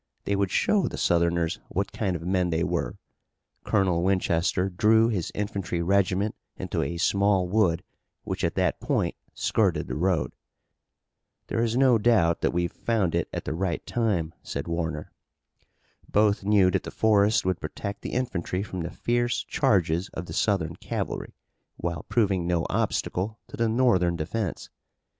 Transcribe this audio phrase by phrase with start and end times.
[0.25, 2.97] They would show the Southerners what kind of men they were.
[3.63, 7.83] Colonel Winchester drew his infantry regiment into a small wood
[8.23, 10.33] which at that point skirted the road.
[11.49, 15.11] "There is no doubt that we've found it at the right time," said Warner.
[16.09, 20.33] Both knew that the forest would protect the infantry from the fierce charges of the
[20.33, 21.35] Southern cavalry,
[21.77, 24.71] while proving no obstacle to the Northern defense.